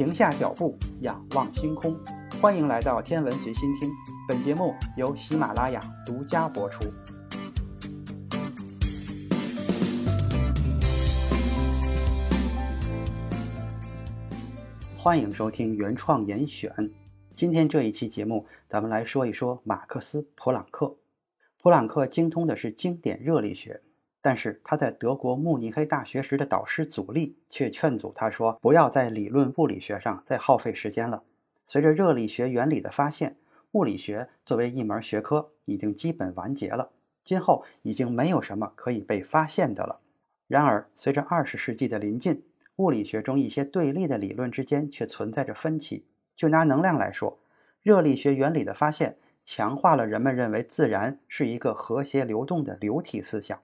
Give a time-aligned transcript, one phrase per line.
[0.00, 1.94] 停下脚步，仰望星空。
[2.40, 3.90] 欢迎来到天文随心听，
[4.26, 6.90] 本节目由喜马拉雅独家播出。
[14.96, 16.90] 欢迎收听原创严选。
[17.34, 20.96] 今天这一期节目，咱们来说一说马克思·普朗克。
[21.62, 23.82] 普朗克精通的是经典热力学。
[24.22, 31.22] 但是他在德国慕尼黑大学时的导师祖利却劝阻他说：“不要在理论物理学上再耗费时间了。
[31.64, 33.36] 随着热力学原理的发现，
[33.72, 36.90] 物理学作为一门学科已经基本完结了，
[37.22, 40.00] 今后已经没有什么可以被发现的了。
[40.46, 42.42] 然而，随着二十世纪的临近，
[42.76, 46.06] 物理学中一些对立的理论之间却存在着分歧。
[46.34, 47.38] 就拿能量来说，
[47.82, 53.58] 热力学原理的发现强化了人们认为自然是一个和谐流动的流体思想。”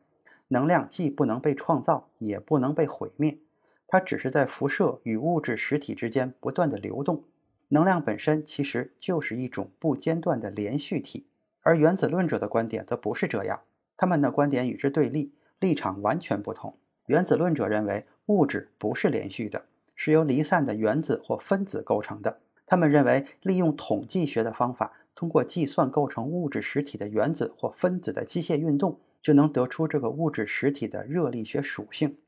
[0.49, 3.39] 能量既不能被创造，也不能被毁灭，
[3.87, 7.25] 它只是在辐射与物质实体之间不断的流动。
[7.69, 11.27] 能量本身其实就是一种不间断的连续体，
[11.63, 13.63] 而原子论者的观点则不是这样，
[13.97, 16.79] 他们的观点与之对立，立场完全不同。
[17.07, 22.39] 原子论者认为物质不是连续的，是由离散的原子或分子构成的。
[22.65, 29.01] 他们认为利用统计学的方法，通过计算构成物质实体的原子或分子的机械运动。
[29.27, 32.19] 就能得出这个物质实体的热力学属性。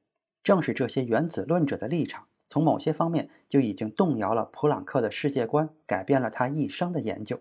[0.43, 7.41] 正是这些原子论者的立场，从某些方面就已经动摇了普朗克的世界观，改变了他一生的研究。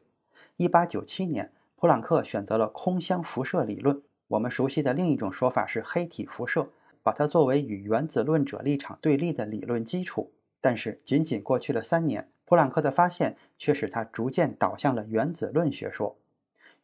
[0.58, 6.70] 一八九七年，普朗克选择了空箱辐射理论，我们熟悉的另一种说法是黑体辐射，
[7.02, 10.34] 把它作为与原子论者立场对立的理论基础。
[10.62, 16.16] 但是，仅仅过去了三年，普朗克的发现却使他逐渐倒向了原子论学说。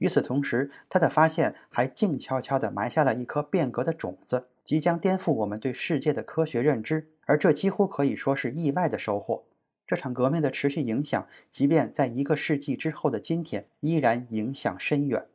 [0.04, 7.08] 与此同时，他的发现还静悄悄地埋下了一颗变革的种子，即将颠覆我们对世界的科学认知。
[7.26, 9.46] 而这几乎可以说是意外的收获。
[9.88, 15.26] 这场革命的持续影响，即便在一个世纪之后的今天，依然影响深远。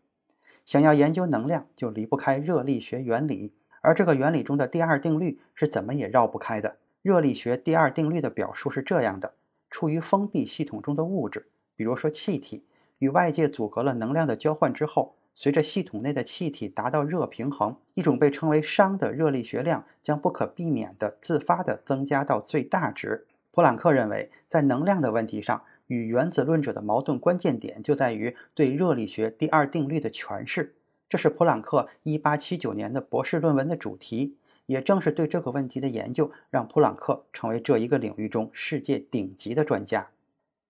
[0.66, 6.76] 想要研究能量，就离不开热力学原理，而这个原理中的第二定律是怎么也绕不开的。
[7.00, 9.32] 热力学第二定律的表述是这样的：
[9.70, 12.66] 处于封闭系统中的物质，比如说气体。
[12.98, 23.26] 与外界阻隔了能量的交换之后，随着系统内的气体达到热平衡，一种被称为熵的热力学量将不可避免地自发地增加到最大值。
[23.50, 30.74] 普朗克认为，在能量的问题上，与原子论者的矛盾关键点就在于对热力学第二定律的诠释。
[31.08, 34.36] 这是普朗克1879年的博士论文的主题。
[34.66, 40.10] 也正是对这个问题的研究，让普朗克成为这一个领域中世界顶级的专家。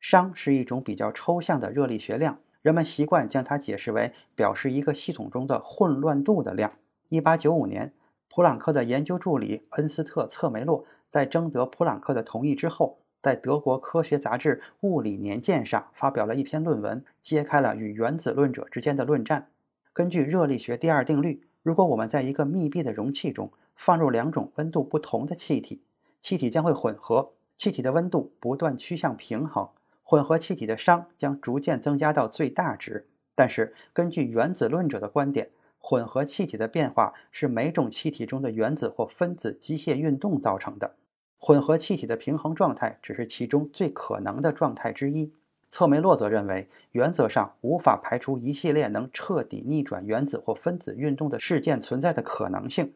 [0.01, 6.73] 熵是一种比较抽象的热力学量，人们习惯将它解释为表示一个系统中的混乱度的量。
[7.11, 7.93] 1895年，
[8.29, 19.51] 普朗克的研究助理恩斯特·策梅洛在征得普朗克的同意之后，在德国科学杂志《物理年鉴》上发表了一篇论文，揭开了与原子论者之间的论战。
[19.93, 25.83] 根据热力学第二定律，如果我们在一个密闭的容器中放入两种温度不同的气体，
[26.21, 29.69] 气体将会混合，气体的温度不断趋向平衡。
[30.11, 40.95] 混合气体的熵将逐渐增加到最大值，但是根据原子论者的观点，混合气体的变化是每种气体中的原子或分子机械运动造成的。
[41.37, 45.35] 混合气体的平衡状态只是其中最可能的状态之一。
[45.71, 52.95] 策梅洛则认为，原则上无法排除一系列能彻底逆转原子或分子运动的事件存在的可能性。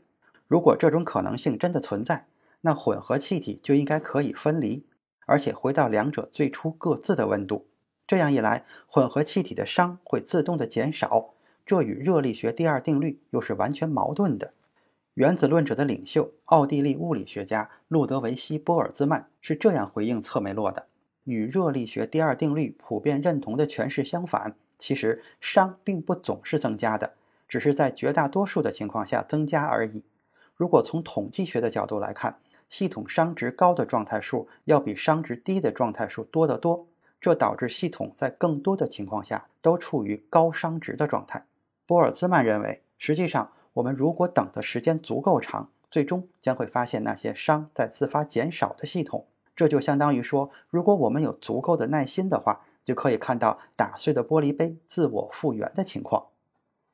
[0.49, 2.27] 如果这种可能性真的存在，
[2.63, 4.87] 那混合气体就应该可以分离。
[5.33, 7.67] 而且回到两者最初各自的温度，
[8.07, 11.31] 这样一来，混合气体的熵会自动的减少，
[11.65, 14.53] 这与热力学第二定律又是完全矛盾的。
[15.15, 20.87] 原子论者的领袖奥地利物理学家路德维希·波尔兹曼是这样回应策梅洛的：
[21.25, 27.15] 与热力学第二定律普遍认同的诠释相反，其实熵并不总是增加的，
[27.49, 30.05] 只是在绝大多数的情况下增加而已。
[30.55, 32.39] 如果从统计学的角度来看，
[32.73, 36.87] 系统熵值高的状态数要比熵值低的状态数多得多，
[37.21, 41.45] 这导致系统在更多的情况下都处于高熵值的状态。
[41.85, 49.27] 波尔兹曼认为，实际上我们如果等的时间足够长，最终将会发现那些熵在自发减少的系统。
[49.55, 56.29] 这就相当于说，如果我们有足够的耐心的话，就可以看到打碎的玻璃杯自我复原的情况。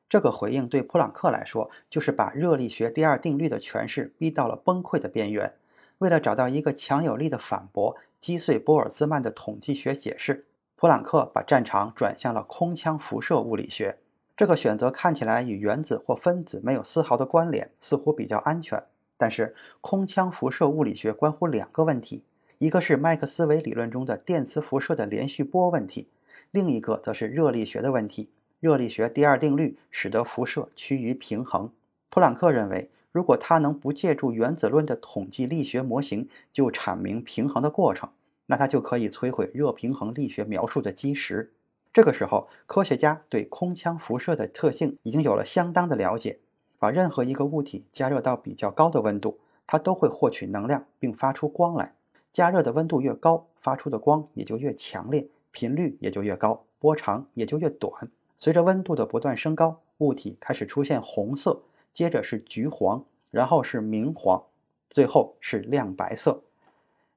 [0.09, 5.53] 这个回应对普朗克来说，就是把热力学第二定律的诠释逼到了崩溃的边缘。
[5.99, 13.99] 为了找到一个强有力的反驳，击碎波尔兹曼的统计学解释，普朗克把战场转向了空腔辐射物理学。
[14.35, 18.81] 这个选择看起来与原子或分子没有丝毫的关联，似乎比较安全。
[19.17, 22.23] 但是，空腔辐射物理学关乎两个问题：
[22.57, 26.09] 一个是麦克斯韦理论中的电磁辐射的连续波问题，
[26.51, 28.31] 另一个则是热力学的问题。
[28.61, 31.71] 热力学第二定律使得辐射趋于平衡。
[32.09, 38.09] 普朗克认为，如果它能不借助原子论的统计力学模型就阐明平衡的过程，
[38.45, 41.53] 那它就可以摧毁热平衡力学描述的基石。
[41.91, 46.39] 这个时候，科学家对空腔辐射的特性已经有了相当的了解。
[46.77, 51.95] 把任何一个物体加热到比较高的温度，它都会获取能量并发出光来。
[52.31, 58.09] 加热的温度越高，发出的光也就越强烈，频率也就越高，波长也就越短。
[58.37, 61.63] 随着温度的不断升高，物体开始出现红色，
[61.99, 64.43] 接着是橘黄，然后是明黄，
[64.89, 66.43] 最后是亮白色。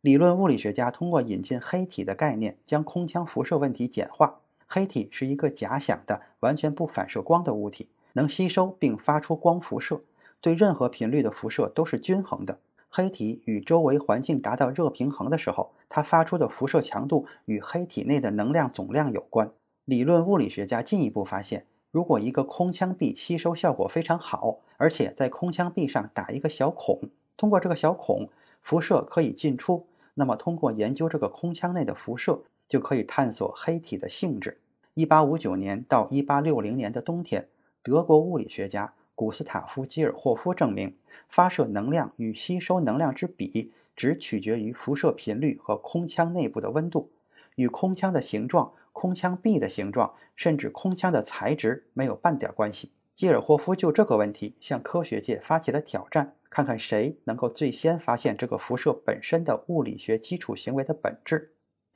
[0.00, 4.40] 理论物理学家通过引进黑体的概念，将空腔辐射问题简化。
[4.66, 10.02] 黑体是一个假想的、完全不反射光的物体，能吸收并发出光辐射，
[10.40, 12.58] 对任何频率的辐射都是均衡的。
[12.90, 19.52] 黑体与周围环境达到热平衡的时候，它发出的辐射强度与黑体内的能量总量有关。
[19.84, 26.98] 理论物理学家进一步发现，如果一个空腔壁吸收效果非常好，而且在空腔壁上打一个小孔，
[27.36, 28.30] 通过这个小孔，
[28.62, 29.86] 辐射可以进出。
[30.14, 34.58] 那么，通过研究这个空腔内的辐射，就可以探索黑体的性质。
[34.94, 37.48] 1859年到1860年的冬天，
[37.82, 40.96] 德国物理学家古斯塔夫·基尔霍夫证明，
[41.28, 47.10] 发射能量与吸收能量之比只取决于辐射频率和空腔内部的温度，
[47.56, 48.72] 与空腔的形状。
[48.92, 52.92] 空腔壁的形状，甚至空腔的材质没有半点关系。
[53.14, 61.52] 基尔霍夫就这个问题向科学界发起了挑战，看看谁能够最先发现这个辐射本身的物理学基础行为的本质。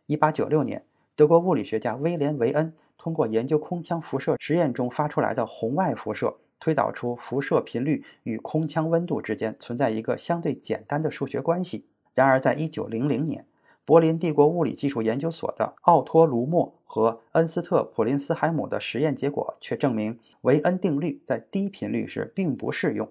[0.08, 0.84] 1896年，
[1.16, 11.86] 德国物理学家威廉·维恩通过研究空腔辐射实验中发出来的红外辐射，推导出辐射频率与空腔温度之间存在一个相对简单的数学关系。
[12.14, 13.46] 然而，在1900年，
[13.86, 23.08] 柏林帝国物理技术研究所的奥托·卢默和恩斯特·普林斯海姆的实验结果却证明，维恩定律在低频率时并不适用。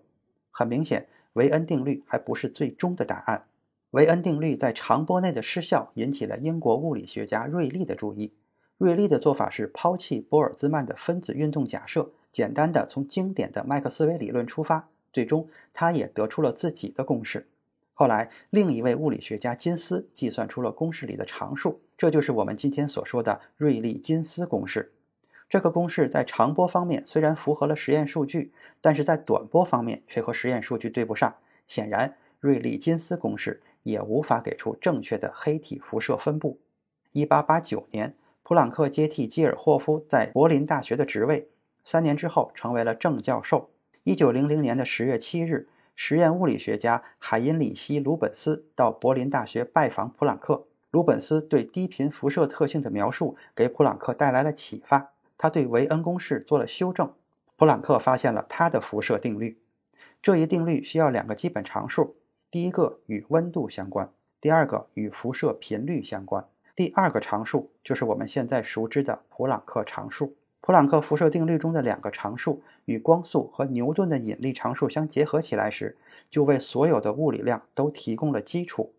[0.51, 3.45] 很明显，维恩定律还不是最终的答案。
[3.91, 8.33] 维恩定律在长波内的失效引起了英国物理学家瑞利的注意。
[8.77, 14.89] 瑞利的做法是抛弃波尔兹曼的分子运动假设，简单的从经典的麦克斯韦理论出发。
[15.13, 17.47] 最终，他也得出了自己的公式。
[17.97, 24.91] 后来，另一位物理学家金斯计算出了公式里的常数，这就是我们今天所说的瑞利金斯公式。
[25.47, 28.51] 这个公式在长波方面虽然符合了实验数据，
[28.81, 31.37] 但是在短波方面却和实验数据对不上。
[31.65, 36.59] 显然，瑞利金斯公式也无法给出正确的黑体辐射分布。
[37.13, 41.47] 1889年，普朗克接替基尔霍夫在柏林大学的职位，
[41.85, 43.69] 三年之后成为了正教授。
[44.03, 45.69] 1900年的10月7日。
[45.95, 50.67] 实验物理学家海因里希·鲁本斯到柏林大学拜访普朗克。
[50.91, 55.13] 鲁本斯对低频辐射特性的描述给普朗克带来了启发。
[55.37, 57.13] 他对维恩公式做了修正。
[57.55, 59.61] 普朗克发现了他的辐射定律。
[60.21, 62.15] 这一定律需要两个基本常数：
[62.51, 66.47] 第一个与温度相关，第二个与辐射频率相关。
[66.75, 70.35] 第二个常数就是我们现在熟知的普朗克常数。
[70.65, 75.95] 普朗克辐射定律中的两个常数与光速和牛顿的引力常数相结合起来时，
[76.31, 78.91] 就为所有的物理量都提供了基础。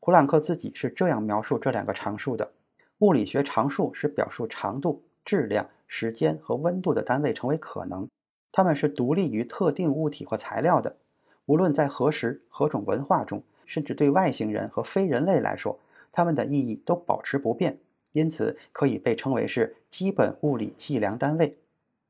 [0.00, 2.52] 普朗克自己是这样描述这两个常数的：
[2.98, 8.06] 物理学常数是表述长度、质量、时间和温度的单位成为可能，
[8.52, 10.98] 它们是独立于特定物体或材料的。
[11.46, 15.78] 无论在何时、何种文化中，甚至对外星人和非人类来说，
[16.12, 17.78] 它们的意义都保持不变。
[18.14, 21.58] 因此，可以被称为是基本物理计量单位。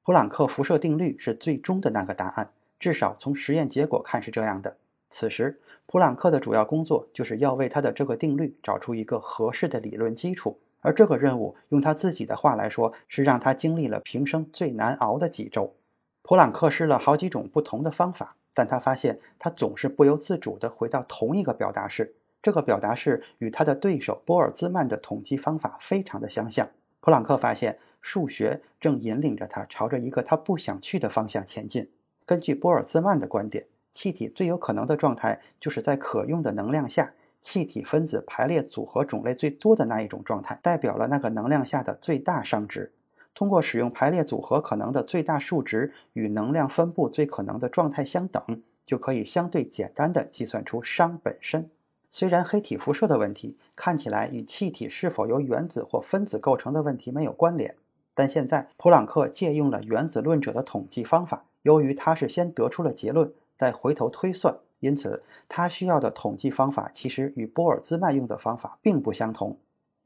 [0.03, 4.77] 普朗克辐射定律是最终的那个答案，至少从实验结果看是这样的。
[5.09, 15.75] 此时，普朗克的主要工作就是要为他的这个定律找出一个合适的理论基础，而这个任务，用他自己的话来说，是让他经历了平生最难熬的几周。
[16.21, 22.15] 普朗克试了好几种不同的方法，但他发现他总是不由自主地回到同一个表达式。
[22.45, 26.69] 这个表达式与他的对手波尔兹曼的统计方法非常的相像。
[27.01, 31.91] 普朗克发现，数学正引领着他朝着一个他不想去的方向前进。
[32.27, 42.93] 根据波尔兹曼的观点，气体最有可能的状态就是在可用的能量下，气体分子排列组合种类最多的那一种状态，代表了那个能量下的最大熵值。
[43.35, 51.71] 通过使用排列组合可能的最大数值与能量分布最可能的状态相等，就可以相对简单的计算出熵本身。
[52.17, 57.77] 虽然黑体辐射的问题看起来与气体是否由原子或分子构成的问题没有关联，
[58.15, 61.47] 但现在普朗克借用了原子论者的统计方法。
[61.63, 69.59] 由于他是先得出了结论，再回头推算，因此他需要的统计方法其实与波尔兹曼用的方法并不相同。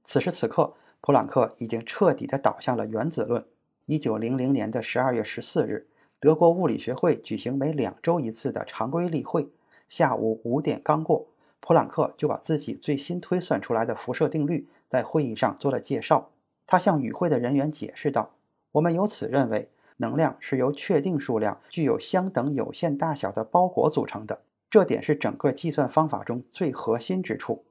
[0.03, 0.73] 此时此刻，
[1.03, 3.45] 普朗克已经彻底地倒向了原子论。
[3.85, 5.87] 一九零零年的十二月十四日，
[6.19, 9.51] 德国物理学会举行每两周一次的常规例会，
[9.87, 11.27] 下午五点刚过，
[11.61, 16.31] 普朗克就把自己最新推算出来的辐射定律在会议上做了介绍。
[16.67, 18.35] 他向与会的人员解释道
[18.73, 27.65] ：“我们由此认为。”能量是由确定数量、具有相等有限大小的包裹组成的，这点是整个计算方法中最核心之处。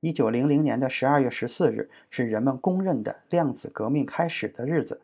[0.00, 5.02] 一九零零年的十二月十四日是人们公认的量子革命开始的日子。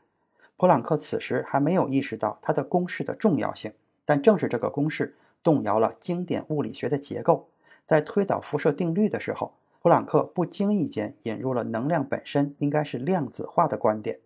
[0.56, 3.72] 普朗克此时还没有意识到他的公式的重要性，
[4.04, 5.14] 但正是这个公式
[5.44, 7.46] 动摇了经典物理学的结构。
[7.86, 14.20] 在推导辐射定律的时候，普朗克不经意间引入了能量本身应该是量子化的观点。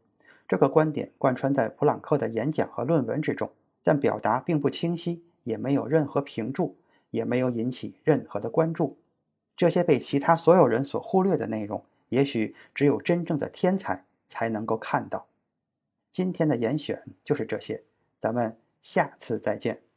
[0.47, 3.51] 这个观点贯穿在普朗克的演讲和论文之中，
[3.83, 6.77] 但表达并不清晰，也没有任何评注，
[7.11, 8.97] 也没有引起任何的关注。
[9.57, 15.27] 这些被其他所有人所忽略的内容，也许只有真正的天才才能够看到。
[16.13, 17.83] 今天的严选就是这些，
[18.21, 19.88] 咱们下次再见。